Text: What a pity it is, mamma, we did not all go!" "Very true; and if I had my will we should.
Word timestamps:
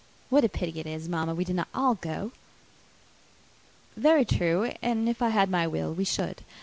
What 0.31 0.43
a 0.43 0.49
pity 0.49 0.79
it 0.79 0.87
is, 0.87 1.07
mamma, 1.07 1.35
we 1.35 1.45
did 1.45 1.55
not 1.57 1.67
all 1.75 1.93
go!" 1.93 2.31
"Very 3.95 4.25
true; 4.25 4.71
and 4.81 5.07
if 5.07 5.21
I 5.21 5.29
had 5.29 5.47
my 5.51 5.67
will 5.67 5.93
we 5.93 6.05
should. 6.05 6.41